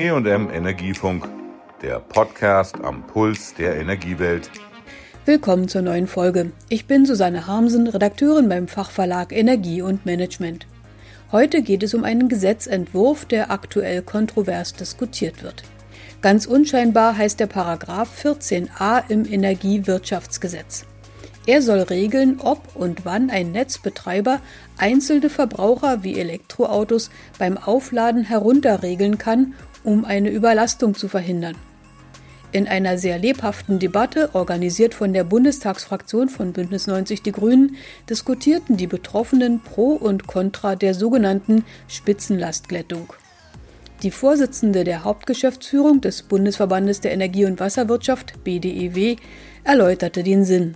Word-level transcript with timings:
EM 0.00 0.48
Energiefunk, 0.50 1.28
der 1.82 2.00
Podcast 2.00 2.76
am 2.82 3.06
Puls 3.06 3.52
der 3.52 3.76
Energiewelt. 3.76 4.50
Willkommen 5.26 5.68
zur 5.68 5.82
neuen 5.82 6.06
Folge. 6.06 6.52
Ich 6.70 6.86
bin 6.86 7.04
Susanne 7.04 7.46
Harmsen, 7.46 7.86
Redakteurin 7.86 8.48
beim 8.48 8.66
Fachverlag 8.66 9.30
Energie 9.30 9.82
und 9.82 10.06
Management. 10.06 10.66
Heute 11.32 11.60
geht 11.60 11.82
es 11.82 11.92
um 11.92 12.04
einen 12.04 12.30
Gesetzentwurf, 12.30 13.26
der 13.26 13.50
aktuell 13.50 14.00
kontrovers 14.00 14.72
diskutiert 14.72 15.42
wird. 15.42 15.64
Ganz 16.22 16.46
unscheinbar 16.46 17.18
heißt 17.18 17.38
der 17.38 17.48
Paragraph 17.48 18.24
14a 18.24 19.02
im 19.10 19.30
Energiewirtschaftsgesetz. 19.30 20.86
Er 21.46 21.60
soll 21.60 21.80
regeln, 21.80 22.40
ob 22.40 22.74
und 22.74 23.04
wann 23.04 23.28
ein 23.28 23.52
Netzbetreiber 23.52 24.40
einzelne 24.78 25.28
Verbraucher 25.28 26.02
wie 26.02 26.18
Elektroautos 26.18 27.10
beim 27.38 27.58
Aufladen 27.58 28.24
herunterregeln 28.24 29.18
kann, 29.18 29.54
um 29.84 30.04
eine 30.04 30.30
Überlastung 30.30 30.94
zu 30.94 31.08
verhindern. 31.08 31.56
In 32.52 32.66
einer 32.66 32.98
sehr 32.98 33.18
lebhaften 33.18 33.78
Debatte, 33.78 34.30
organisiert 34.32 34.92
von 34.92 35.12
der 35.12 35.22
Bundestagsfraktion 35.22 36.28
von 36.28 36.52
Bündnis 36.52 36.88
90 36.88 37.22
Die 37.22 37.30
Grünen, 37.30 37.76
diskutierten 38.08 38.76
die 38.76 38.88
Betroffenen 38.88 39.60
pro 39.60 39.92
und 39.92 40.26
contra 40.26 40.74
der 40.74 40.94
sogenannten 40.94 41.64
Spitzenlastglättung. 41.86 43.12
Die 44.02 44.10
Vorsitzende 44.10 44.82
der 44.82 45.04
Hauptgeschäftsführung 45.04 46.00
des 46.00 46.22
Bundesverbandes 46.22 47.00
der 47.00 47.12
Energie- 47.12 47.44
und 47.44 47.60
Wasserwirtschaft 47.60 48.42
BDEW 48.42 49.16
erläuterte 49.62 50.24
den 50.24 50.44
Sinn. 50.44 50.74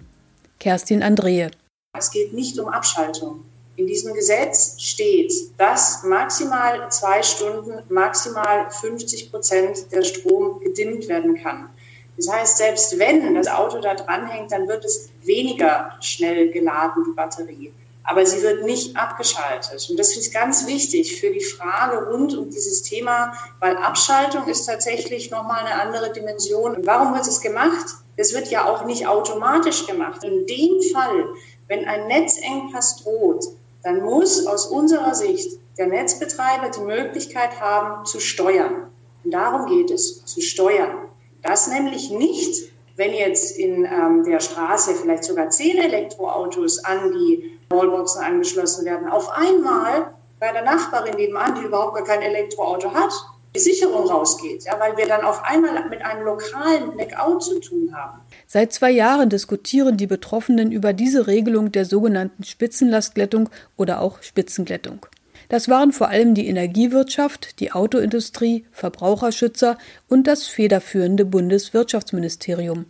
Kerstin 0.61 1.03
Andrehe. 1.03 1.51
Es 1.99 2.11
geht 2.11 2.35
nicht 2.35 2.59
um 2.61 2.69
Abschaltung. 2.69 3.45
In 3.77 3.89
diesem 3.89 4.15
Gesetz 4.15 4.81
steht, 4.81 5.33
dass 5.59 6.05
maximal 6.05 6.91
zwei 6.91 7.23
Stunden, 7.23 7.83
maximal 7.89 8.71
50 8.71 9.33
Prozent 9.33 9.91
der 9.91 10.03
Strom 10.03 10.61
gedimmt 10.61 11.09
werden 11.09 11.43
kann. 11.43 11.69
Das 12.17 12.29
heißt, 12.31 12.59
selbst 12.59 12.97
wenn 13.01 13.35
das 13.35 13.49
Auto 13.49 13.81
da 13.81 13.95
dranhängt, 13.95 14.53
dann 14.53 14.69
wird 14.69 14.85
es 14.85 15.09
weniger 15.25 15.91
schnell 16.01 16.51
geladen, 16.51 17.05
die 17.09 17.17
Batterie. 17.17 17.73
Aber 18.05 18.25
sie 18.25 18.43
wird 18.43 18.65
nicht 18.65 18.97
abgeschaltet. 18.97 19.89
Und 19.91 19.99
das 19.99 20.17
ist 20.17 20.33
ganz 20.33 20.67
wichtig 20.67 21.19
für 21.19 21.31
die 21.31 21.43
Frage 21.43 22.11
rund 22.11 22.37
um 22.37 22.51
dieses 22.51 22.83
Thema, 22.83 23.33
weil 23.61 23.77
Abschaltung 23.79 24.47
ist 24.47 24.67
tatsächlich 24.67 25.31
nochmal 25.31 25.65
eine 25.65 25.81
andere 25.81 26.13
Dimension. 26.13 26.77
Warum 26.87 27.15
wird 27.15 27.27
es 27.27 27.41
gemacht? 27.41 27.87
Das 28.17 28.35
wird 28.35 28.51
ja 28.51 28.67
auch 28.67 28.85
nicht 28.85 29.09
automatisch 29.09 29.87
gemacht. 29.87 30.23
In 30.23 30.47
dem 30.47 30.81
Fall, 30.93 31.29
wenn 31.67 31.87
ein 31.87 32.07
Netzengpass 32.07 33.03
droht, 33.03 33.47
dann 33.85 34.03
muss 34.03 34.47
aus 34.47 34.67
unserer 34.67 35.15
Sicht 35.15 35.61
der 35.79 35.87
Netzbetreiber 35.87 36.71
die 36.71 36.81
Möglichkeit 36.81 37.61
haben, 37.61 38.05
zu 38.07 38.19
steuern. 38.19 38.91
Und 39.25 39.31
darum 39.31 39.67
geht 39.67 39.91
es, 39.91 40.25
zu 40.25 40.41
steuern. 40.41 41.09
Das 41.43 41.69
nämlich 41.69 42.11
nicht, 42.11 42.73
wenn 42.97 43.13
jetzt 43.13 43.59
in 43.59 43.85
ähm, 43.85 44.25
der 44.25 44.41
Straße 44.41 44.95
vielleicht 44.95 45.25
sogar 45.25 45.51
zehn 45.51 45.79
Elektroautos 45.79 46.85
an 46.85 47.13
die 47.13 47.59
Wallboxen 47.69 48.23
angeschlossen 48.23 48.85
werden, 48.85 49.09
auf 49.09 49.31
einmal 49.31 50.15
bei 50.41 50.53
der 50.53 50.63
Nachbarin 50.63 51.15
nebenan, 51.17 51.55
die 51.57 51.67
überhaupt 51.67 51.95
gar 51.95 52.05
kein 52.05 52.23
Elektroauto 52.23 52.93
hat, 52.93 53.13
die 53.55 53.61
Sicherung 53.61 54.09
rausgeht, 54.09 54.65
ja, 54.65 54.79
weil 54.81 54.97
wir 54.97 55.07
dann 55.07 55.25
auf 55.25 55.45
einmal 55.45 55.89
mit 55.89 56.05
einem 56.05 56.25
lokalen 56.25 56.91
Blackout 56.93 57.43
zu 57.43 57.61
tun 57.61 57.95
haben. 57.95 58.21
Seit 58.47 58.73
zwei 58.73 58.91
Jahren 58.91 59.29
diskutieren 59.29 59.97
die 59.97 60.07
Betroffenen 60.07 60.73
über 60.73 60.93
diese 60.93 61.27
Regelung 61.27 61.71
der 61.71 61.85
sogenannten 61.85 62.45
Spitzenlastglättung 62.45 63.49
oder 63.77 64.01
auch 64.01 64.23
Spitzenglättung. 64.23 65.07
Das 65.49 65.69
waren 65.69 65.93
vor 65.93 66.09
allem 66.09 66.35
die 66.35 66.49
Energiewirtschaft, 66.49 67.61
die 67.61 67.71
Autoindustrie, 67.73 68.65
Verbraucherschützer 68.73 69.79
und 70.09 70.27
das 70.27 70.47
federführende 70.47 71.25
Bundeswirtschaftsministerium. 71.25 72.87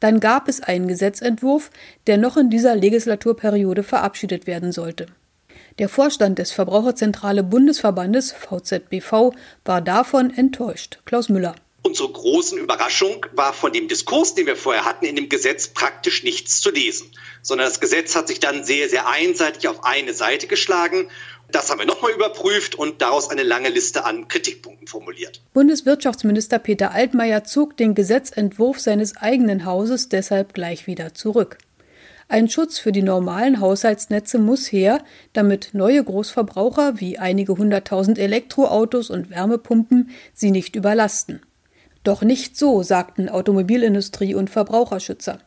Dann 0.00 0.20
gab 0.20 0.48
es 0.48 0.60
einen 0.60 0.86
Gesetzentwurf, 0.86 1.70
der 2.06 2.18
noch 2.18 2.36
in 2.36 2.50
dieser 2.50 2.76
Legislaturperiode 2.76 3.82
verabschiedet 3.82 4.46
werden 4.46 4.72
sollte. 4.72 5.06
Der 5.78 5.88
Vorstand 5.88 6.40
des 6.40 6.50
Verbraucherzentrale 6.50 7.44
Bundesverbandes 7.44 8.32
VZBV 8.32 9.30
war 9.64 9.80
davon 9.80 10.36
enttäuscht. 10.36 10.98
Klaus 11.04 11.28
Müller. 11.28 11.54
Unsere 11.82 12.10
großen 12.10 12.58
Überraschung 12.58 13.24
war 13.32 13.52
von 13.52 13.72
dem 13.72 13.86
Diskurs, 13.86 14.34
den 14.34 14.46
wir 14.46 14.56
vorher 14.56 14.84
hatten, 14.84 15.04
in 15.04 15.14
dem 15.14 15.28
Gesetz 15.28 15.68
praktisch 15.68 16.24
nichts 16.24 16.60
zu 16.60 16.72
lesen, 16.72 17.06
sondern 17.42 17.68
das 17.68 17.78
Gesetz 17.78 18.16
hat 18.16 18.26
sich 18.26 18.40
dann 18.40 18.64
sehr, 18.64 18.88
sehr 18.88 19.08
einseitig 19.08 19.68
auf 19.68 19.84
eine 19.84 20.14
Seite 20.14 20.48
geschlagen. 20.48 21.08
Das 21.52 21.70
haben 21.70 21.78
wir 21.78 21.86
nochmal 21.86 22.10
überprüft 22.10 22.74
und 22.74 23.00
daraus 23.00 23.30
eine 23.30 23.44
lange 23.44 23.68
Liste 23.68 24.04
an 24.04 24.26
Kritikpunkten 24.26 24.88
formuliert. 24.88 25.40
Bundeswirtschaftsminister 25.54 26.58
Peter 26.58 26.90
Altmaier 26.90 27.44
zog 27.44 27.76
den 27.76 27.94
Gesetzentwurf 27.94 28.80
seines 28.80 29.16
eigenen 29.16 29.64
Hauses 29.64 30.08
deshalb 30.08 30.54
gleich 30.54 30.88
wieder 30.88 31.14
zurück. 31.14 31.56
Ein 32.30 32.50
Schutz 32.50 32.78
für 32.78 32.92
die 32.92 33.02
normalen 33.02 33.58
Haushaltsnetze 33.58 34.38
muss 34.38 34.70
her, 34.70 35.02
damit 35.32 35.70
neue 35.72 36.04
Großverbraucher 36.04 37.00
wie 37.00 37.18
einige 37.18 37.56
hunderttausend 37.56 38.18
Elektroautos 38.18 39.08
und 39.08 39.30
Wärmepumpen 39.30 40.10
sie 40.34 40.50
nicht 40.50 40.76
überlasten. 40.76 41.40
Doch 42.04 42.20
nicht 42.20 42.58
so, 42.58 42.82
sagten 42.82 43.30
Automobilindustrie 43.30 44.34
und 44.34 44.50
Verbraucherschützer. 44.50 45.40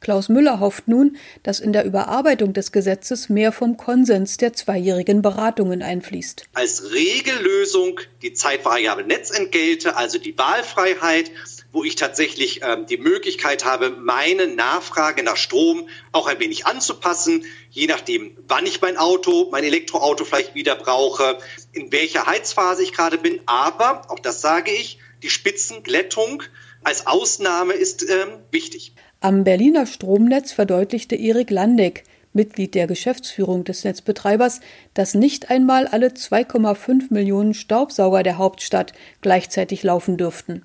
Klaus 0.00 0.28
Müller 0.28 0.58
hofft 0.58 0.88
nun, 0.88 1.16
dass 1.44 1.60
in 1.60 1.72
der 1.72 1.84
Überarbeitung 1.84 2.52
des 2.52 2.70
Gesetzes 2.70 3.28
mehr 3.28 3.52
vom 3.52 3.76
Konsens 3.76 4.36
der 4.36 4.52
zweijährigen 4.52 5.22
Beratungen 5.22 5.80
einfließt. 5.80 6.44
Als 6.54 6.92
Regellösung 6.92 8.00
die 8.20 8.32
zeitvariable 8.32 9.06
Netzentgelte, 9.06 9.96
also 9.96 10.18
die 10.18 10.36
Wahlfreiheit, 10.36 11.30
wo 11.72 11.84
ich 11.84 11.96
tatsächlich 11.96 12.60
ähm, 12.62 12.86
die 12.86 12.96
Möglichkeit 12.96 13.64
habe, 13.64 13.90
meine 13.90 14.46
Nachfrage 14.46 15.22
nach 15.22 15.36
Strom 15.36 15.88
auch 16.12 16.26
ein 16.26 16.40
wenig 16.40 16.66
anzupassen, 16.66 17.44
je 17.70 17.86
nachdem, 17.86 18.36
wann 18.48 18.66
ich 18.66 18.80
mein 18.80 18.96
Auto, 18.96 19.48
mein 19.50 19.64
Elektroauto 19.64 20.24
vielleicht 20.24 20.54
wieder 20.54 20.76
brauche, 20.76 21.38
in 21.72 21.92
welcher 21.92 22.26
Heizphase 22.26 22.82
ich 22.82 22.92
gerade 22.92 23.18
bin. 23.18 23.40
Aber, 23.46 24.10
auch 24.10 24.20
das 24.20 24.40
sage 24.40 24.70
ich, 24.70 24.98
die 25.22 25.30
Spitzenglättung 25.30 26.42
als 26.84 27.06
Ausnahme 27.06 27.72
ist 27.72 28.08
ähm, 28.08 28.38
wichtig. 28.50 28.94
Am 29.20 29.44
Berliner 29.44 29.86
Stromnetz 29.86 30.52
verdeutlichte 30.52 31.16
Erik 31.16 31.50
Landeck, 31.50 32.04
Mitglied 32.32 32.74
der 32.74 32.86
Geschäftsführung 32.86 33.64
des 33.64 33.82
Netzbetreibers, 33.82 34.60
dass 34.94 35.14
nicht 35.14 35.50
einmal 35.50 35.86
alle 35.86 36.08
2,5 36.08 37.12
Millionen 37.12 37.54
Staubsauger 37.54 38.22
der 38.22 38.38
Hauptstadt 38.38 38.92
gleichzeitig 39.22 39.82
laufen 39.82 40.16
dürften. 40.16 40.62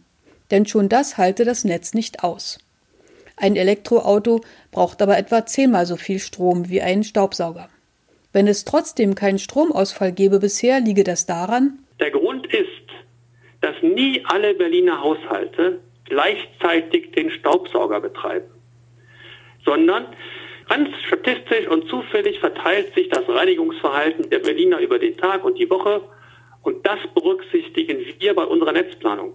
Denn 0.51 0.65
schon 0.65 0.89
das 0.89 1.17
halte 1.17 1.45
das 1.45 1.63
Netz 1.63 1.93
nicht 1.93 2.23
aus. 2.23 2.59
Ein 3.37 3.55
Elektroauto 3.55 4.41
braucht 4.71 5.01
aber 5.01 5.17
etwa 5.17 5.45
zehnmal 5.45 5.85
so 5.85 5.95
viel 5.95 6.19
Strom 6.19 6.69
wie 6.69 6.81
ein 6.81 7.03
Staubsauger. 7.03 7.69
Wenn 8.33 8.47
es 8.47 8.65
trotzdem 8.65 9.15
keinen 9.15 9.39
Stromausfall 9.39 10.11
gebe 10.11 10.39
bisher, 10.39 10.79
liege 10.79 11.03
das 11.03 11.25
daran? 11.25 11.79
Der 11.99 12.11
Grund 12.11 12.45
ist, 12.47 12.67
dass 13.61 13.75
nie 13.81 14.21
alle 14.25 14.53
Berliner 14.53 15.01
Haushalte 15.01 15.79
gleichzeitig 16.05 17.11
den 17.11 17.29
Staubsauger 17.31 18.01
betreiben, 18.01 18.51
sondern 19.65 20.07
ganz 20.67 20.89
statistisch 21.07 21.67
und 21.67 21.87
zufällig 21.87 22.39
verteilt 22.39 22.93
sich 22.93 23.09
das 23.09 23.27
Reinigungsverhalten 23.27 24.29
der 24.29 24.39
Berliner 24.39 24.79
über 24.79 24.99
den 24.99 25.17
Tag 25.17 25.43
und 25.43 25.57
die 25.57 25.69
Woche 25.69 26.01
und 26.63 26.85
das 26.85 26.99
berücksichtigen 27.13 27.97
wir 28.19 28.35
bei 28.35 28.43
unserer 28.43 28.71
Netzplanung. 28.71 29.33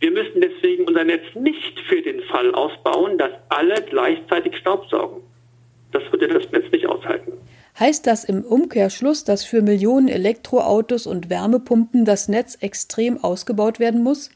Wir 0.00 0.10
müssen 0.10 0.40
deswegen 0.40 0.84
unser 0.84 1.04
Netz 1.04 1.24
nicht 1.34 1.78
für 1.80 2.00
den 2.00 2.22
Fall 2.22 2.54
ausbauen, 2.54 3.18
dass 3.18 3.32
alle 3.50 3.82
gleichzeitig 3.82 4.56
Staubsaugen. 4.56 5.22
Das 5.92 6.02
würde 6.10 6.28
das 6.28 6.50
Netz 6.50 6.72
nicht 6.72 6.86
aushalten. 6.86 7.32
Heißt 7.78 8.06
das 8.06 8.24
im 8.24 8.42
Umkehrschluss, 8.42 9.24
dass 9.24 9.44
für 9.44 9.60
Millionen 9.60 10.08
Elektroautos 10.08 11.06
und 11.06 11.28
Wärmepumpen 11.28 12.04
das 12.04 12.28
Netz 12.28 12.56
extrem 12.60 13.22
ausgebaut 13.22 13.78
werden 13.78 14.02
muss? 14.02 14.30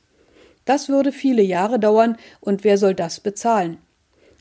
Das 0.67 0.89
würde 0.89 1.13
viele 1.13 1.43
Jahre 1.43 1.79
dauern 1.79 2.17
und 2.41 2.65
wer 2.65 2.79
soll 2.79 2.95
das 2.95 3.21
bezahlen? 3.21 3.79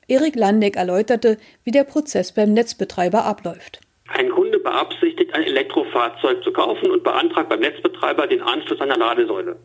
Erik 0.08 0.36
Landeck 0.36 0.76
erläuterte, 0.76 1.38
wie 1.64 1.72
der 1.72 1.86
Prozess 1.86 2.34
beim 2.34 2.54
Netzbetreiber 2.54 3.24
abläuft. 3.24 3.80
Ein 4.10 4.30
Kunde 4.30 4.60
beabsichtigt, 4.60 5.34
ein 5.34 5.44
Elektrofahrzeug 5.44 6.44
zu 6.44 6.52
kaufen 6.52 6.92
und 6.92 7.04
beantragt 7.04 7.50
beim 7.50 7.62
Netzbetreiber 7.62 8.28
den 8.28 8.42
Anschluss 8.42 8.82
einer 8.82 8.98
Ladesäule. 8.98 9.56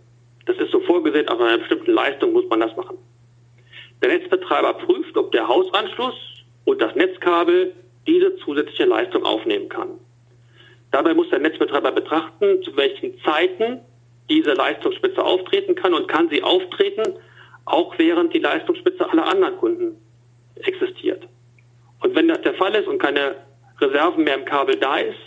Das 0.49 0.57
ist 0.57 0.73
so 0.73 0.81
vorgesehen, 0.81 1.29
auf 1.29 1.39
einer 1.39 1.59
bestimmten 1.59 1.93
Leistung 1.93 2.33
muss 2.33 2.49
man 2.49 2.61
das 2.61 2.75
machen. 2.75 2.97
Der 4.01 4.09
Netzbetreiber 4.09 4.73
prüft, 4.75 5.15
ob 5.19 5.31
der 5.31 5.47
Hausanschluss 5.47 6.15
und 6.65 6.81
das 6.81 6.95
Netzkabel 6.95 7.75
diese 8.07 8.35
zusätzliche 8.39 8.87
Leistung 8.87 9.25
aufnehmen 9.25 9.69
kann. 9.69 10.01
Dabei 10.91 11.13
muss 11.13 11.29
der 11.29 11.41
Netzbetreiber 11.41 11.93
betrachten, 11.93 12.63
zu 12.63 12.75
welchen 12.79 13.21
Zeiten 13.21 13.81
diese 14.31 14.55
Leistungsspitze 14.55 15.23
auftreten 15.23 15.75
kann 15.75 15.93
und 15.93 16.09
kann 16.09 16.31
sie 16.31 16.43
auftreten, 16.43 17.19
auch 17.67 17.99
während 17.99 18.33
die 18.33 18.39
Leistungsspitze 18.39 19.11
aller 19.11 19.27
anderen 19.27 19.59
Kunden 19.59 19.97
existiert. 20.57 21.29
Und 22.01 22.15
wenn 22.17 22.29
das 22.29 22.41
der 22.41 22.55
Fall 22.55 22.75
ist 22.75 22.89
und 22.89 22.99
keine 22.99 23.37
Reserven 23.83 24.25
mehr 24.25 24.37
im 24.37 24.47
Kabel 24.47 24.77
da 24.77 24.97
ist, 24.97 25.19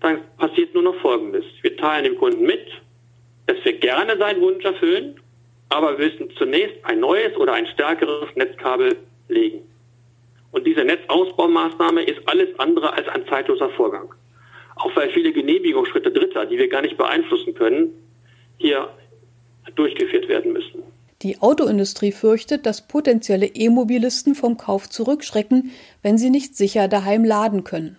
dann 0.00 0.18
passiert 0.36 0.74
nur 0.74 0.82
noch 0.82 0.96
Folgendes. 0.96 1.44
Wir 1.60 1.76
teilen 1.76 2.04
dem 2.04 2.18
Kunden 2.18 2.42
mit, 2.42 2.66
dass 3.46 3.56
wir 3.64 3.78
gerne 3.78 4.16
seinen 4.18 4.40
Wunsch 4.40 4.64
erfüllen, 4.64 5.20
aber 5.68 5.98
wir 5.98 6.10
müssen 6.10 6.30
zunächst 6.36 6.76
ein 6.84 7.00
neues 7.00 7.36
oder 7.36 7.54
ein 7.54 7.66
stärkeres 7.66 8.34
Netzkabel 8.36 8.96
legen. 9.28 9.62
Und 10.52 10.66
diese 10.66 10.84
Netzausbaumaßnahme 10.84 12.02
ist 12.02 12.20
alles 12.26 12.48
andere 12.58 12.92
als 12.92 13.08
ein 13.08 13.26
zeitloser 13.26 13.70
Vorgang. 13.70 14.12
Auch 14.76 14.94
weil 14.96 15.10
viele 15.10 15.32
Genehmigungsschritte 15.32 16.10
Dritter, 16.10 16.46
die 16.46 16.58
wir 16.58 16.68
gar 16.68 16.82
nicht 16.82 16.98
beeinflussen 16.98 17.54
können, 17.54 17.92
hier 18.58 18.88
durchgeführt 19.74 20.28
werden 20.28 20.52
müssen. 20.52 20.82
Die 21.22 21.40
Autoindustrie 21.40 22.12
fürchtet, 22.12 22.66
dass 22.66 22.88
potenzielle 22.88 23.46
E-Mobilisten 23.46 24.34
vom 24.34 24.56
Kauf 24.56 24.90
zurückschrecken, 24.90 25.70
wenn 26.02 26.18
sie 26.18 26.30
nicht 26.30 26.56
sicher 26.56 26.88
daheim 26.88 27.24
laden 27.24 27.64
können. 27.64 27.96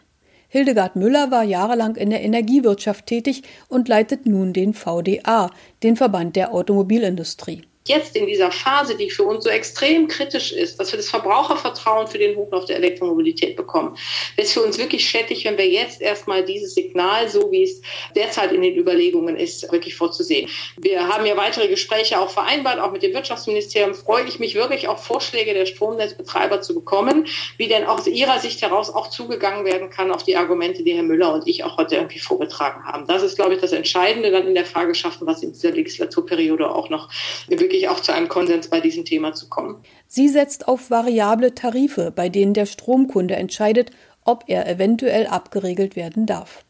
Hildegard 0.54 0.96
Müller 0.96 1.32
war 1.32 1.42
jahrelang 1.44 1.96
in 1.96 2.12
der 2.12 2.22
Energiewirtschaft 2.22 3.08
tätig 3.08 3.42
und 3.70 3.88
leitet 3.88 4.28
nun 4.28 4.54
den 4.54 4.76
VDA, 4.76 5.50
den 5.82 5.96
Verband 5.96 6.36
der 6.36 6.54
Automobilindustrie 6.54 7.64
jetzt 7.88 8.16
in 8.16 8.28
dieser 8.28 8.52
Phase, 8.52 8.96
die 8.96 9.10
für 9.10 9.24
uns 9.24 9.44
so 9.44 9.50
extrem 9.50 10.08
kritisch 10.08 10.52
ist, 10.52 10.80
dass 10.80 10.92
wir 10.92 10.98
das 10.98 11.10
Verbrauchervertrauen 11.10 12.08
für 12.08 12.18
den 12.18 12.36
Hochlauf 12.36 12.66
der 12.66 12.78
Elektromobilität 12.78 13.56
bekommen, 13.56 13.98
es 14.38 14.54
für 14.54 14.62
uns 14.62 14.78
wirklich 14.78 15.08
schädlich, 15.08 15.44
wenn 15.46 15.58
wir 15.58 15.68
jetzt 15.68 16.02
erstmal 16.02 16.46
dieses 16.46 16.74
Signal, 16.74 17.30
so 17.30 17.52
wie 17.52 17.64
es 17.64 17.82
derzeit 18.16 18.52
in 18.54 18.62
den 18.62 18.76
Überlegungen 18.76 19.36
ist, 19.36 19.70
wirklich 19.72 19.96
vorzusehen. 19.96 20.50
Wir 20.78 21.08
haben 21.08 21.26
ja 21.26 21.36
weitere 21.36 21.68
Gespräche 21.68 22.20
auch 22.20 22.30
vereinbart, 22.30 22.80
auch 22.80 22.92
mit 22.92 23.04
dem 23.04 23.14
Wirtschaftsministerium. 23.14 23.94
Freue 23.94 24.26
ich 24.26 24.40
mich 24.40 24.56
wirklich 24.56 24.88
auch 24.88 25.00
Vorschläge 25.00 25.54
der 25.54 25.66
Stromnetzbetreiber 25.66 26.62
zu 26.62 26.74
bekommen, 26.74 27.28
wie 27.58 27.68
denn 27.68 27.86
aus 27.86 28.08
ihrer 28.08 28.40
Sicht 28.40 28.62
heraus 28.62 28.90
auch 28.90 29.10
zugegangen 29.10 29.66
werden 29.66 29.90
kann 29.90 30.12
auf 30.12 30.24
die 30.24 30.38
Argumente, 30.38 30.84
die 30.84 30.94
Herr 30.94 31.04
Müller 31.04 31.34
und 31.34 31.48
ich 31.48 31.64
auch 31.64 31.78
heute 31.78 31.96
irgendwie 31.96 32.20
vorgetragen 32.20 32.86
haben. 32.86 33.08
Das 33.08 33.24
ist, 33.24 33.36
glaube 33.36 33.56
ich, 33.56 33.62
das 33.62 33.74
Entscheidende 33.74 34.32
dann 34.32 34.48
in 34.48 34.56
der 34.56 34.66
Frage 34.66 34.96
schaffen, 34.96 35.28
was 35.28 35.44
in 35.44 35.52
dieser 35.52 35.72
Legislaturperiode 35.72 36.70
auch 36.70 36.90
noch 36.90 37.10
wirklich 37.48 37.73
wirklich 37.74 37.90
auch 37.90 38.00
zu 38.00 38.14
einem 38.14 38.30
Konsens 38.30 38.68
bei 38.68 38.80
diesem 38.80 39.04
Thema 39.04 39.34
zu 39.34 39.50
kommen. 39.50 39.78
Sie 40.08 40.30
setzt 40.30 40.68
auf 40.68 40.92
variable 40.92 41.56
Tarife, 41.56 42.12
bei 42.16 42.30
denen 42.30 42.54
der 42.54 42.68
Stromkunde 42.68 43.36
entscheidet, 43.36 43.90
ob 44.24 44.44
er 44.48 44.70
eventuell 44.70 45.26
abgeregelt 45.26 45.96
werden 45.96 46.28
darf. 46.28 46.64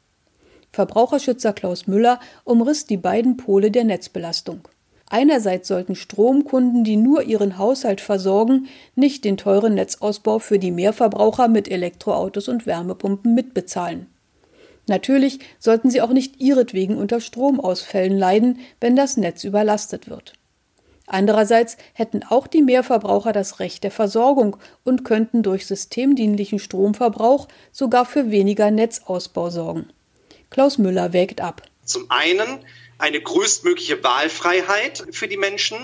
Verbraucherschützer 0.71 1.51
Klaus 1.51 1.87
Müller 1.87 2.19
umriss 2.45 2.85
die 2.85 2.97
beiden 2.97 3.35
Pole 3.35 3.69
der 3.69 3.83
Netzbelastung. 3.83 4.61
Einerseits 5.09 5.67
sollten 5.67 5.95
Stromkunden, 5.95 6.85
die 6.85 6.95
nur 6.95 7.23
ihren 7.23 7.57
Haushalt 7.57 7.99
versorgen, 7.99 8.67
nicht 8.95 9.25
den 9.25 9.35
teuren 9.35 9.75
Netzausbau 9.75 10.39
für 10.39 10.57
die 10.57 10.71
Mehrverbraucher 10.71 11.49
mit 11.49 11.69
Elektroautos 11.69 12.47
und 12.47 12.65
Wärmepumpen 12.65 13.35
mitbezahlen. 13.35 14.07
Natürlich 14.87 15.39
sollten 15.59 15.91
sie 15.91 16.01
auch 16.01 16.13
nicht 16.13 16.39
ihretwegen 16.39 16.97
unter 16.97 17.19
Stromausfällen 17.19 18.17
leiden, 18.17 18.59
wenn 18.79 18.95
das 18.95 19.17
Netz 19.17 19.43
überlastet 19.43 20.09
wird. 20.09 20.33
Andererseits 21.05 21.77
hätten 21.93 22.23
auch 22.23 22.47
die 22.47 22.61
Mehrverbraucher 22.61 23.33
das 23.33 23.59
Recht 23.59 23.83
der 23.83 23.91
Versorgung 23.91 24.57
und 24.83 25.03
könnten 25.03 25.43
durch 25.43 25.65
systemdienlichen 25.65 26.59
Stromverbrauch 26.59 27.47
sogar 27.71 28.05
für 28.05 28.31
weniger 28.31 28.71
Netzausbau 28.71 29.49
sorgen. 29.49 29.89
Klaus 30.49 30.77
Müller 30.77 31.13
wägt 31.13 31.41
ab. 31.41 31.63
Zum 31.83 32.09
einen 32.09 32.59
eine 32.97 33.19
größtmögliche 33.19 34.01
Wahlfreiheit 34.03 35.03
für 35.11 35.27
die 35.27 35.35
Menschen 35.35 35.77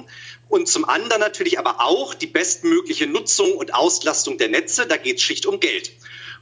und 0.48 0.69
zum 0.69 0.86
anderen 0.86 1.19
natürlich 1.19 1.60
aber 1.60 1.81
auch 1.81 2.13
die 2.13 2.27
bestmögliche 2.27 3.07
Nutzung 3.07 3.54
und 3.54 3.74
Auslastung 3.74 4.38
der 4.38 4.48
Netze. 4.48 4.88
Da 4.88 4.95
geht 4.95 5.18
es 5.18 5.24
schlicht 5.24 5.45
um 5.45 5.60
Geld. 5.60 5.92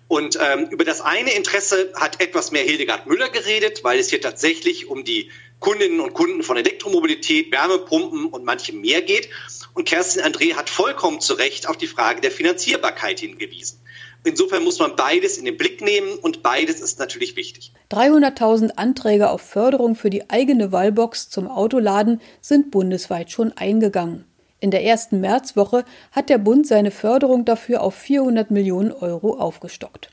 Und 0.07 0.37
ähm, 0.41 0.67
über 0.69 0.85
das 0.85 1.01
eine 1.01 1.33
Interesse 1.33 1.91
hat 1.95 2.21
etwas 2.21 2.51
mehr 2.51 2.63
Hildegard 2.63 3.07
Müller 3.07 3.29
geredet, 3.29 3.83
weil 3.83 3.99
es 3.99 4.09
hier 4.09 4.21
tatsächlich 4.21 4.87
um 4.87 5.03
die 5.03 5.31
Kundinnen 5.59 5.99
und 5.99 6.13
Kunden 6.13 6.43
von 6.43 6.55
Elektromobilität, 6.55 7.51
Wärmepumpen 7.51 8.27
und 8.27 8.45
manchem 8.45 8.79
mehr 8.79 9.01
geht. 9.01 9.29
Und 9.73 9.85
Kerstin 9.85 10.23
André 10.23 10.55
hat 10.55 10.69
vollkommen 10.69 11.19
zu 11.19 11.33
Recht 11.33 11.67
auf 11.67 11.77
die 11.77 11.87
Frage 11.87 12.21
der 12.21 12.31
Finanzierbarkeit 12.31 13.19
hingewiesen. 13.19 13.79
Insofern 14.23 14.63
muss 14.63 14.79
man 14.79 14.95
beides 14.95 15.37
in 15.37 15.45
den 15.45 15.57
Blick 15.57 15.81
nehmen 15.81 16.17
und 16.19 16.43
beides 16.43 16.81
ist 16.81 16.99
natürlich 16.99 17.35
wichtig. 17.35 17.71
300.000 17.91 18.71
Anträge 18.75 19.29
auf 19.29 19.41
Förderung 19.41 19.95
für 19.95 20.09
die 20.09 20.29
eigene 20.29 20.71
Wallbox 20.71 21.29
zum 21.29 21.47
Autoladen 21.47 22.21
sind 22.41 22.71
bundesweit 22.71 23.31
schon 23.31 23.53
eingegangen. 23.53 24.25
In 24.59 24.71
der 24.71 24.83
ersten 24.83 25.19
Märzwoche 25.21 25.85
hat 26.11 26.29
der 26.29 26.39
Bund 26.39 26.65
seine 26.65 26.91
Förderung 26.91 27.45
dafür 27.45 27.81
auf 27.81 27.93
400 27.95 28.49
Millionen 28.49 28.91
Euro 28.91 29.37
aufgestockt. 29.37 30.09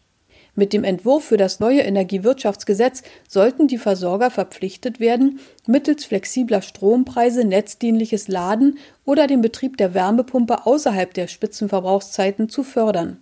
Mit 0.57 0.73
dem 0.73 0.85
Entwurf 0.85 1.25
für 1.25 1.37
das 1.37 1.59
neue 1.59 1.81
Energiewirtschaftsgesetz 1.81 3.03
sollten 3.29 3.67
die 3.67 3.79
Versorger 3.79 4.31
verpflichtet 4.31 5.01
werden, 5.01 5.41
mittels 5.67 6.05
flexibler 6.05 6.63
Strompreise 6.63 7.45
netzdienliches 7.45 8.29
Laden 8.29 8.79
oder 9.05 9.27
den 9.27 9.41
Betrieb 9.41 9.79
der 9.79 9.95
Wärmepumpe 9.95 10.65
außerhalb 10.65 11.13
der 11.13 11.27
Spitzenverbrauchszeiten 11.27 12.49
zu 12.49 12.63
fördern. 12.63 13.21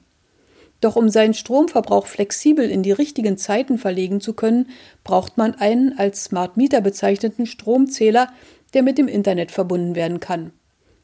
Doch 0.82 0.96
um 0.96 1.08
seinen 1.08 1.32
Stromverbrauch 1.32 2.06
flexibel 2.06 2.68
in 2.68 2.82
die 2.82 2.92
richtigen 2.92 3.38
Zeiten 3.38 3.78
verlegen 3.78 4.20
zu 4.20 4.34
können, 4.34 4.68
braucht 5.04 5.38
man 5.38 5.54
einen 5.54 5.96
als 5.96 6.24
Smart 6.24 6.56
Meter 6.56 6.80
bezeichneten 6.80 7.46
Stromzähler, 7.46 8.28
der 8.74 8.82
mit 8.82 8.98
dem 8.98 9.08
Internet 9.08 9.52
verbunden 9.52 9.94
werden 9.94 10.20
kann. 10.20 10.52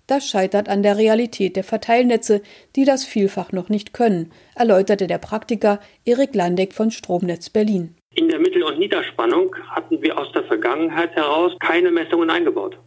Das 0.08 0.26
scheitert 0.26 0.70
an 0.70 0.82
der 0.82 0.96
Realität 0.96 1.54
der 1.54 1.64
Verteilnetze, 1.64 2.40
die 2.76 2.86
das 2.86 3.04
vielfach 3.04 3.52
noch 3.52 3.68
nicht 3.68 3.92
können, 3.92 4.32
erläuterte 4.56 5.06
der 5.06 5.18
Praktiker 5.18 5.80
Erik 6.06 6.34
Landeck 6.34 6.72
von 6.72 6.90
Stromnetz 6.90 7.50
Berlin. 7.50 7.94
In 8.14 8.30
der 8.30 8.38
Mittel- 8.38 8.62
und 8.62 8.78
Niederspannung 8.78 9.54
hatten 9.68 10.00
wir 10.00 10.18
aus 10.18 10.32
der 10.32 10.44
Vergangenheit 10.44 11.14
heraus 11.14 11.52
keine 11.60 11.90
Messungen 11.90 12.30
eingebaut. 12.30 12.78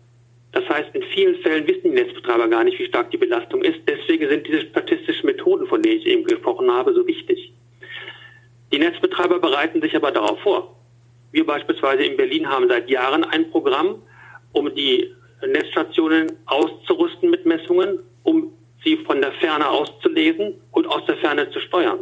Das 0.51 0.67
heißt, 0.67 0.95
in 0.95 1.03
vielen 1.13 1.35
Fällen 1.43 1.67
wissen 1.67 1.83
die 1.83 2.01
Netzbetreiber 2.01 2.47
gar 2.47 2.63
nicht, 2.63 2.79
wie 2.79 2.87
stark 2.87 3.11
die 3.11 3.17
Belastung 3.17 3.61
ist. 3.61 3.79
Deswegen 3.87 4.27
sind 4.27 4.47
diese 4.47 4.61
statistischen 4.61 5.27
Methoden, 5.27 5.67
von 5.67 5.83
denen 5.83 5.99
ich 5.99 6.07
eben 6.07 6.23
gesprochen 6.23 6.71
habe, 6.71 6.91
so 6.91 7.05
wichtig. 7.05 7.53
Die 8.73 8.79
Netzbetreiber 8.79 9.37
bereiten 9.37 9.79
sich 9.79 9.95
aber 9.95 10.11
darauf 10.11 10.39
vor. 10.39 10.75
Wir 11.31 11.45
beispielsweise 11.45 12.03
in 12.03 12.17
Berlin 12.17 12.49
haben 12.49 12.67
seit 12.67 12.89
Jahren 12.89 13.23
ein 13.23 13.51
Programm, 13.51 14.01
um 14.53 14.73
die 14.73 15.13
Netzstationen 15.47 16.31
auszurüsten 16.45 17.29
mit 17.29 17.45
Messungen, 17.45 18.01
um 18.23 18.53
sie 18.83 18.97
von 18.97 19.21
der 19.21 19.31
Ferne 19.33 19.67
auszulesen 19.69 20.55
und 20.71 20.87
aus 20.87 21.05
der 21.05 21.17
Ferne 21.17 21.49
zu 21.51 21.59
steuern. 21.59 21.99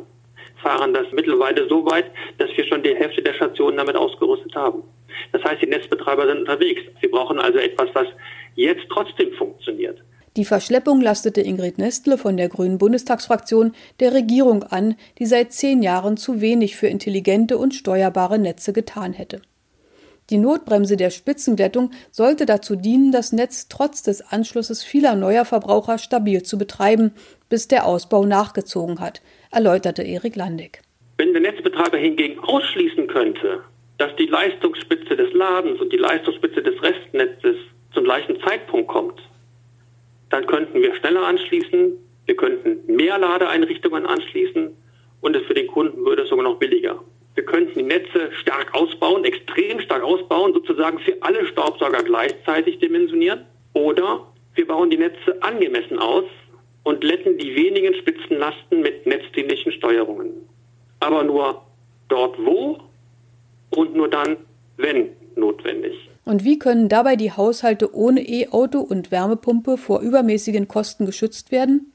Fahren 0.62 0.94
das 0.94 1.08
mittlerweile 1.12 1.68
so 1.70 1.86
weit, 1.86 2.12
dass 2.38 2.50
wir 2.56 2.66
schon 2.66 2.84
die 2.84 2.96
Hälfte 2.96 3.22
der 3.22 3.34
Stationen 3.34 3.78
damit 3.78 3.96
ausgerüstet 3.96 4.54
haben. 4.56 4.84
Das 5.32 5.44
heißt, 5.44 5.62
die 5.62 5.68
Netzbetreiber 5.68 6.28
sind 6.28 6.40
unterwegs. 6.40 6.82
Sie 7.02 7.08
brauchen 7.08 7.40
also 7.40 7.60
etwas, 7.60 7.90
was 7.94 8.08
jetzt 8.56 8.84
trotzdem 8.90 9.32
funktioniert. 9.34 10.02
Die 10.38 10.46
Verschleppung 10.46 11.02
lastete 11.02 11.42
Ingrid 11.42 11.80
Nestle 11.80 12.18
von 12.18 12.38
der 12.38 12.50
Grünen 12.50 12.78
Bundestagsfraktion 12.78 13.74
der 14.00 14.14
Regierung 14.14 14.64
an, 14.64 14.96
die 15.18 15.26
seit 15.26 15.54
zehn 15.54 15.82
Jahren 15.82 16.18
zu 16.18 16.40
wenig 16.40 16.76
für 16.76 16.88
intelligente 16.88 17.58
und 17.58 17.74
steuerbare 17.74 18.38
Netze 18.38 18.72
getan 18.72 19.14
hätte. 19.14 19.42
Die 20.30 20.38
Notbremse 20.38 20.96
der 20.96 21.10
Spitzenglättung 21.10 21.92
sollte 22.12 22.46
dazu 22.46 22.76
dienen, 22.76 23.12
das 23.12 23.32
Netz 23.32 23.68
trotz 23.68 24.04
des 24.04 24.22
Anschlusses 24.22 24.84
vieler 24.84 25.16
neuer 25.16 25.44
Verbraucher 25.44 25.98
stabil 25.98 26.44
zu 26.44 26.58
betreiben, 26.58 27.14
bis 27.50 27.68
der 27.68 27.86
Ausbau 27.86 28.26
nachgezogen 28.26 29.00
hat, 29.00 29.22
erläuterte 29.52 30.04
Erik 30.04 30.36
Landeck. 30.36 30.82
Wenn 31.18 31.34
der 31.34 31.42
Netzbetreiber 31.42 31.98
hingegen 31.98 32.40
ausschließen 32.40 33.08
könnte, 33.08 33.64
dass 33.98 34.16
die 34.18 34.28
Leistungsspitze 34.28 35.16
des 35.16 35.34
Ladens 35.34 35.82
und 35.82 35.92
die 35.92 35.98
Leistungsspitze 35.98 36.62
des 36.62 36.82
Restnetzes 36.82 37.56
zum 37.94 38.04
gleichen 38.04 38.40
Zeitpunkt 38.42 38.88
kommt, 38.88 39.20
dann 40.30 40.46
könnten 40.46 40.82
wir 40.82 40.96
schneller 40.96 41.26
anschließen, 41.26 41.94
wir 42.26 42.36
könnten 42.36 42.86
mehr 42.86 43.18
Ladeeinrichtungen 43.18 44.06
anschließen 44.06 44.70
und 45.22 45.36
es 45.36 45.42
für 45.48 45.56
den 45.56 45.68
Kunden 45.68 46.06
würde 46.06 46.28
sogar 46.28 46.44
noch 46.44 46.60
billiger. 46.60 47.04
Wir 47.40 47.46
könnten 47.46 47.80
die 47.80 47.86
Netze 47.86 48.34
stark 48.34 48.76
ausbauen, 48.76 49.24
extrem 49.24 49.80
stark 49.80 50.04
ausbauen, 50.04 50.52
sozusagen 50.54 51.00
für 51.00 51.16
alle 51.22 51.46
Staubsauger 51.46 52.04
gleichzeitig 52.04 52.80
dimensionieren. 52.80 53.46
Oder 53.72 54.28
wir 54.56 54.68
bauen 54.68 54.90
die 54.90 54.98
Netze 54.98 55.42
angemessen 55.42 56.00
aus 56.00 56.26
und 56.84 57.02
letten 57.02 57.38
die 57.38 57.56
wenigen 57.56 57.94
Spitzenlasten 57.94 58.82
mit 58.82 59.06
netzdienlichen 59.06 59.72
Steuerungen. 59.72 60.32
Aber 61.00 61.24
nur 61.24 61.62
dort 62.10 62.38
wo 62.46 62.82
und 63.70 63.96
nur 63.96 64.10
dann, 64.10 64.36
wenn 64.76 65.12
notwendig. 65.38 65.96
Und 66.26 66.44
wie 66.44 66.60
können 66.60 66.90
dabei 66.90 67.16
die 67.16 67.32
Haushalte 67.32 67.96
ohne 67.96 68.20
E-Auto 68.20 68.82
und 68.82 69.12
Wärmepumpe 69.12 69.78
vor 69.78 70.02
übermäßigen 70.02 70.68
Kosten 70.68 71.06
geschützt 71.06 71.54
werden? 71.54 71.94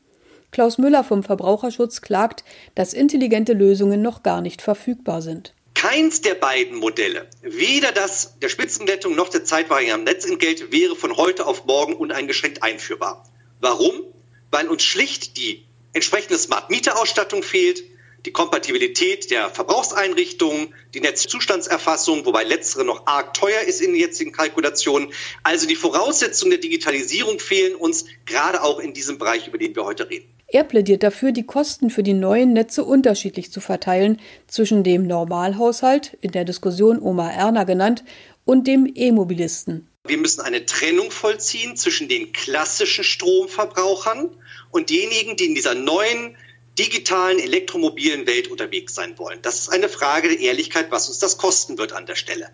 Klaus 0.55 0.79
Müller 0.79 1.03
vom 1.03 1.25
Verbraucherschutz 1.25 2.01
klagt, 2.01 2.45
dass 2.77 2.93
intelligente 2.93 3.55
Lösungen 3.55 4.03
noch 4.03 4.23
gar 4.23 4.41
nicht 4.41 4.63
verfügbar 4.63 5.21
sind. 5.21 5.53
Keins 5.75 6.21
der 6.21 6.37
beiden 6.37 6.77
Modelle, 6.77 7.29
weder 7.43 7.91
das 7.91 8.39
der 8.39 8.49
Spitzenglättung 8.49 9.17
noch 9.17 9.31
der 9.31 9.45
zeitweilige 9.45 9.99
Netzentgelt, 9.99 10.71
wäre 10.71 10.95
von 10.95 11.17
heute 11.17 11.49
auf 11.49 11.65
morgen 11.65 11.95
uneingeschränkt 11.95 12.63
einführbar. 12.63 13.29
Warum? 13.59 14.05
Weil 14.53 14.69
uns 14.69 14.85
schlicht 14.85 15.39
die 15.39 15.65
entsprechende 15.93 16.39
Smart 16.39 16.71
Meter 16.71 17.01
Ausstattung 17.01 17.43
fehlt, 17.43 17.83
die 18.25 18.31
Kompatibilität 18.31 19.33
der 19.33 19.51
Verbrauchseinrichtungen, 19.51 20.73
die 20.95 21.01
Netzzustandserfassung, 21.01 22.27
wobei 22.27 22.45
letztere 22.45 22.85
noch 22.85 23.09
arg 23.09 23.35
teuer 23.35 23.63
ist 23.63 23.81
in 23.81 23.91
den 23.91 24.01
jetzigen 24.01 24.31
Kalkulationen. 24.31 25.13
Also 25.43 25.67
die 25.67 25.75
Voraussetzungen 25.75 26.53
der 26.53 26.61
Digitalisierung 26.61 27.41
fehlen 27.41 27.75
uns 27.75 28.05
gerade 28.25 28.63
auch 28.63 28.79
in 28.79 28.95
diesem 28.95 29.19
Bereich, 29.19 29.49
über 29.49 29.59
den 29.59 29.75
wir 29.75 29.85
heute 29.85 30.09
reden. 30.09 30.34
Er 30.47 30.65
plädiert 30.65 31.03
dafür, 31.03 31.33
die 31.33 31.47
Kosten 31.47 31.91
für 31.91 32.03
die 32.03 32.13
neuen 32.13 32.53
Netze 32.53 32.85
unterschiedlich 32.85 33.51
zu 33.51 33.61
verteilen 33.61 34.21
zwischen 34.47 34.85
dem 34.85 35.07
Normalhaushalt, 35.07 36.17
in 36.21 36.33
der 36.33 36.45
Diskussion 36.45 37.01
Oma 37.01 37.31
Erna 37.31 37.65
genannt, 37.65 38.05
und 38.45 38.67
dem 38.67 38.91
E-Mobilisten. 38.95 39.89
Wir 40.07 40.19
müssen 40.19 40.43
eine 40.43 40.67
Trennung 40.67 41.11
vollziehen 41.11 41.77
zwischen 41.77 42.09
den 42.09 42.33
klassischen 42.33 43.05
Stromverbrauchern 43.05 44.37
und 44.71 44.91
denjenigen, 44.91 45.37
die 45.37 45.47
in 45.47 45.55
dieser 45.55 45.75
neuen 45.75 46.37
digitalen 46.79 47.39
elektromobilen 47.39 48.27
Welt 48.27 48.49
unterwegs 48.49 48.95
sein 48.95 49.17
wollen. 49.19 49.41
Das 49.43 49.61
ist 49.61 49.69
eine 49.71 49.89
Frage 49.89 50.29
der 50.29 50.41
Ehrlichkeit, 50.41 50.91
was 50.91 51.09
uns 51.09 51.21
das 51.21 51.39
kosten 51.39 51.79
wird 51.79 51.93
an 51.93 52.05
der 52.05 52.17
Stelle. 52.17 52.51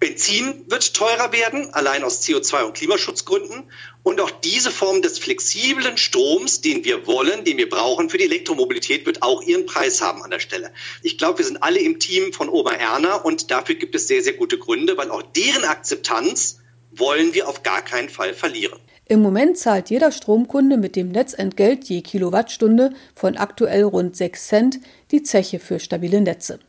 Benzin 0.00 0.64
wird 0.68 0.94
teurer 0.94 1.32
werden, 1.32 1.74
allein 1.74 2.04
aus 2.04 2.22
CO2- 2.22 2.62
und 2.62 2.74
Klimaschutzgründen. 2.74 3.64
Und 4.04 4.20
auch 4.20 4.30
diese 4.30 4.70
Form 4.70 5.02
des 5.02 5.18
flexiblen 5.18 5.96
Stroms, 5.96 6.60
den 6.60 6.84
wir 6.84 7.06
wollen, 7.08 7.44
den 7.44 7.58
wir 7.58 7.68
brauchen 7.68 8.08
für 8.08 8.18
die 8.18 8.24
Elektromobilität, 8.24 9.06
wird 9.06 9.22
auch 9.22 9.42
ihren 9.42 9.66
Preis 9.66 10.00
haben 10.00 10.22
an 10.22 10.30
der 10.30 10.38
Stelle. 10.38 10.72
Ich 11.02 11.18
glaube, 11.18 11.38
wir 11.38 11.44
sind 11.44 11.62
alle 11.62 11.80
im 11.80 11.98
Team 11.98 12.32
von 12.32 12.48
Oma 12.48 12.74
Erna 12.74 13.16
und 13.16 13.50
dafür 13.50 13.74
gibt 13.74 13.96
es 13.96 14.06
sehr, 14.06 14.22
sehr 14.22 14.34
gute 14.34 14.56
Gründe, 14.58 14.96
weil 14.96 15.10
auch 15.10 15.22
deren 15.22 15.64
Akzeptanz 15.64 16.60
wollen 16.92 17.34
wir 17.34 17.48
auf 17.48 17.64
gar 17.64 17.82
keinen 17.82 18.08
Fall 18.08 18.34
verlieren. 18.34 18.78
Im 19.10 19.20
Moment 19.20 19.58
zahlt 19.58 19.90
jeder 19.90 20.12
Stromkunde 20.12 20.76
mit 20.76 20.94
dem 20.94 21.08
Netzentgelt 21.08 21.84
je 21.84 22.02
Kilowattstunde 22.02 22.92
von 23.14 23.36
aktuell 23.36 23.82
rund 23.82 24.14
6 24.14 24.46
Cent 24.46 24.80
die 25.10 25.22
Zeche 25.22 25.58
für 25.58 25.80
stabile 25.80 26.20
Netze. 26.20 26.60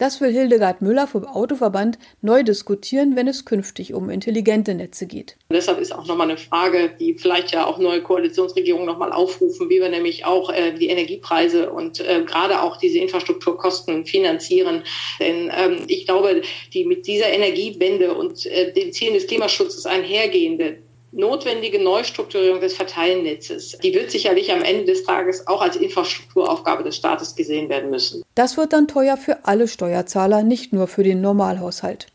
Das 0.00 0.18
will 0.22 0.32
Hildegard 0.32 0.80
Müller 0.80 1.06
vom 1.06 1.26
Autoverband 1.26 1.98
neu 2.22 2.42
diskutieren, 2.42 3.16
wenn 3.16 3.28
es 3.28 3.44
künftig 3.44 3.92
um 3.92 4.08
intelligente 4.08 4.74
Netze 4.74 5.06
geht. 5.06 5.36
Und 5.50 5.56
deshalb 5.56 5.78
ist 5.78 5.94
auch 5.94 6.06
nochmal 6.06 6.30
eine 6.30 6.38
Frage, 6.38 6.90
die 6.98 7.18
vielleicht 7.18 7.52
ja 7.52 7.66
auch 7.66 7.76
neue 7.76 8.02
Koalitionsregierungen 8.02 8.86
nochmal 8.86 9.12
aufrufen, 9.12 9.68
wie 9.68 9.78
wir 9.78 9.90
nämlich 9.90 10.24
auch 10.24 10.48
äh, 10.48 10.72
die 10.72 10.88
Energiepreise 10.88 11.70
und 11.70 12.00
äh, 12.00 12.22
gerade 12.24 12.62
auch 12.62 12.78
diese 12.78 12.98
Infrastrukturkosten 12.98 14.06
finanzieren. 14.06 14.84
Denn 15.18 15.52
ähm, 15.54 15.84
ich 15.86 16.06
glaube, 16.06 16.40
die 16.72 16.86
mit 16.86 17.06
dieser 17.06 17.28
Energiewende 17.28 18.14
und 18.14 18.46
äh, 18.46 18.72
den 18.72 18.94
Zielen 18.94 19.12
des 19.12 19.26
Klimaschutzes 19.26 19.84
einhergehende 19.84 20.78
notwendige 21.12 21.82
Neustrukturierung 21.82 22.60
des 22.60 22.74
Verteilnetzes, 22.74 23.78
die 23.82 23.92
wird 23.94 24.10
sicherlich 24.10 24.52
am 24.52 24.62
Ende 24.62 24.84
des 24.84 25.04
Tages 25.04 25.46
auch 25.46 25.60
als 25.60 25.76
Infrastrukturaufgabe 25.76 26.84
des 26.84 26.96
Staates 26.96 27.34
gesehen 27.34 27.68
werden 27.68 27.90
müssen. 27.90 28.22
Das 28.34 28.56
wird 28.56 28.72
dann 28.72 28.88
teuer 28.88 29.16
für 29.16 29.44
alle 29.44 29.68
Steuerzahler, 29.68 30.42
nicht 30.42 30.72
nur 30.72 30.86
für 30.86 31.02
den 31.02 31.20
Normalhaushalt. 31.20 32.06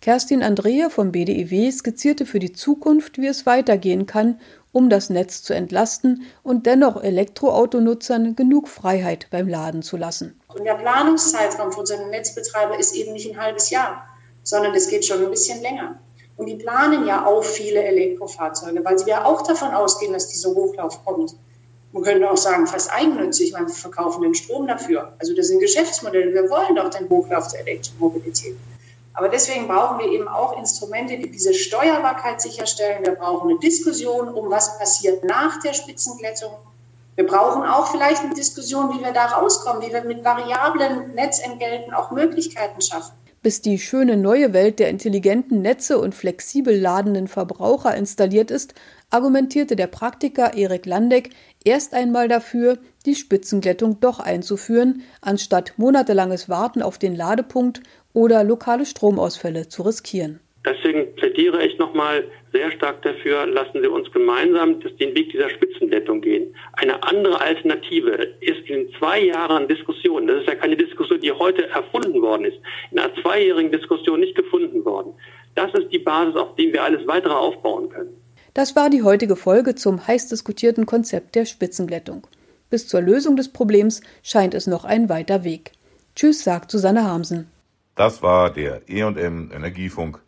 Kerstin 0.00 0.42
Andrea 0.42 0.88
vom 0.88 1.12
BDIW 1.12 1.70
skizzierte 1.70 2.26
für 2.26 2.40
die 2.40 2.52
Zukunft, 2.52 3.18
wie 3.18 3.28
es 3.28 3.46
weitergehen 3.46 4.06
kann, 4.06 4.40
um 4.72 4.88
das 4.88 5.10
Netz 5.10 5.42
zu 5.42 5.54
entlasten 5.54 6.22
und 6.42 6.66
dennoch 6.66 7.02
Elektroautonutzern 7.02 8.34
genug 8.34 8.68
Freiheit 8.68 9.28
beim 9.30 9.46
Laden 9.46 9.82
zu 9.82 9.96
lassen. 9.96 10.40
Und 10.48 10.64
der 10.64 10.74
Planungszeitraum 10.74 11.70
für 11.70 11.80
unseren 11.80 12.10
Netzbetreiber 12.10 12.78
ist 12.78 12.96
eben 12.96 13.12
nicht 13.12 13.30
ein 13.30 13.40
halbes 13.40 13.70
Jahr, 13.70 14.08
sondern 14.42 14.74
es 14.74 14.88
geht 14.88 15.04
schon 15.04 15.22
ein 15.22 15.30
bisschen 15.30 15.62
länger. 15.62 16.00
Und 16.36 16.46
die 16.46 16.56
planen 16.56 17.06
ja 17.06 17.26
auch 17.26 17.44
viele 17.44 17.82
Elektrofahrzeuge, 17.82 18.84
weil 18.84 18.98
sie 18.98 19.10
ja 19.10 19.24
auch 19.24 19.42
davon 19.42 19.70
ausgehen, 19.72 20.12
dass 20.12 20.28
dieser 20.28 20.50
Hochlauf 20.50 21.04
kommt. 21.04 21.34
Man 21.92 22.02
könnte 22.02 22.30
auch 22.30 22.36
sagen, 22.38 22.66
fast 22.66 22.90
eigennützig, 22.92 23.52
weil 23.52 23.66
wir 23.66 23.74
verkaufen 23.74 24.22
den 24.22 24.34
Strom 24.34 24.66
dafür. 24.66 25.12
Also 25.18 25.34
das 25.34 25.48
sind 25.48 25.60
Geschäftsmodelle. 25.60 26.32
Wir 26.32 26.48
wollen 26.48 26.74
doch 26.74 26.88
den 26.88 27.08
Hochlauf 27.08 27.48
der 27.48 27.60
Elektromobilität. 27.60 28.56
Aber 29.14 29.28
deswegen 29.28 29.68
brauchen 29.68 29.98
wir 29.98 30.10
eben 30.10 30.26
auch 30.26 30.58
Instrumente, 30.58 31.18
die 31.18 31.30
diese 31.30 31.52
Steuerbarkeit 31.52 32.40
sicherstellen. 32.40 33.04
Wir 33.04 33.12
brauchen 33.12 33.50
eine 33.50 33.58
Diskussion 33.58 34.28
um, 34.28 34.50
was 34.50 34.78
passiert 34.78 35.22
nach 35.24 35.60
der 35.60 35.74
Spitzenglättung. 35.74 36.52
Wir 37.14 37.26
brauchen 37.26 37.62
auch 37.62 37.88
vielleicht 37.90 38.22
eine 38.22 38.34
Diskussion, 38.34 38.88
wie 38.96 39.04
wir 39.04 39.12
da 39.12 39.26
rauskommen, 39.26 39.82
wie 39.82 39.92
wir 39.92 40.02
mit 40.02 40.24
variablen 40.24 41.14
Netzentgelten 41.14 41.92
auch 41.92 42.10
Möglichkeiten 42.10 42.80
schaffen. 42.80 43.12
Bis 43.42 43.60
die 43.60 43.80
schöne 43.80 44.16
neue 44.16 44.52
Welt 44.52 44.78
der 44.78 44.88
intelligenten 44.88 45.62
Netze 45.62 45.98
und 45.98 46.14
flexibel 46.14 46.78
ladenden 46.78 47.26
Verbraucher 47.26 47.96
installiert 47.96 48.52
ist, 48.52 48.74
argumentierte 49.10 49.74
der 49.74 49.88
Praktiker 49.88 50.54
Erik 50.54 50.86
Landeck 50.86 51.30
erst 51.64 51.92
einmal 51.92 52.28
dafür, 52.28 52.78
die 53.04 53.16
Spitzenglättung 53.16 53.98
doch 53.98 54.20
einzuführen, 54.20 55.02
anstatt 55.20 55.74
monatelanges 55.76 56.48
Warten 56.48 56.82
auf 56.82 56.98
den 56.98 57.16
Ladepunkt 57.16 57.82
oder 58.12 58.44
lokale 58.44 58.86
Stromausfälle 58.86 59.68
zu 59.68 59.82
riskieren. 59.82 60.38
Deswegen 60.64 61.12
plädiere 61.16 61.64
ich 61.66 61.76
nochmal 61.78 62.24
sehr 62.52 62.70
stark 62.70 63.02
dafür, 63.02 63.46
lassen 63.46 63.80
Sie 63.80 63.88
uns 63.88 64.10
gemeinsam 64.12 64.78
den 64.80 65.14
Weg 65.14 65.30
dieser 65.32 65.50
Spitzenlettung 65.50 66.20
gehen. 66.20 66.54
Eine 66.74 67.02
andere 67.02 67.40
Alternative 67.40 68.12
ist 68.40 68.68
in 68.68 68.88
zwei 68.98 69.24
Jahren 69.24 69.66
Diskussion, 69.66 70.28
das 70.28 70.42
ist 70.42 70.48
ja 70.48 70.54
keine 70.54 70.76
Diskussion, 70.76 71.20
die 71.20 71.32
heute 71.32 71.68
erfunden 71.68 72.22
worden 72.22 72.44
ist, 72.44 72.58
in 72.92 72.98
einer 73.00 73.12
zweijährigen 73.22 73.72
Diskussion 73.72 74.20
nicht 74.20 74.36
gefunden 74.36 74.84
worden. 74.84 75.14
Das 75.56 75.74
ist 75.74 75.90
die 75.92 75.98
Basis, 75.98 76.36
auf 76.36 76.54
der 76.54 76.72
wir 76.72 76.82
alles 76.82 77.06
weitere 77.08 77.34
aufbauen 77.34 77.88
können. 77.88 78.16
Das 78.54 78.76
war 78.76 78.88
die 78.88 79.02
heutige 79.02 79.34
Folge 79.34 79.74
zum 79.74 80.06
heiß 80.06 80.28
diskutierten 80.28 80.86
Konzept 80.86 81.34
der 81.34 81.46
Spitzenglättung. 81.46 82.26
Bis 82.70 82.86
zur 82.86 83.00
Lösung 83.00 83.36
des 83.36 83.52
Problems 83.52 84.00
scheint 84.22 84.54
es 84.54 84.66
noch 84.66 84.84
ein 84.84 85.08
weiter 85.08 85.42
Weg. 85.42 85.72
Tschüss, 86.14 86.44
sagt 86.44 86.70
Susanne 86.70 87.04
Harmsen. 87.04 87.50
Das 87.96 88.22
war 88.22 88.52
der 88.52 88.82
E&M 88.88 89.50
Energiefunk. 89.52 90.20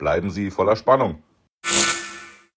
Bleiben 0.00 0.30
Sie 0.30 0.50
voller 0.50 0.76
Spannung. 0.76 1.22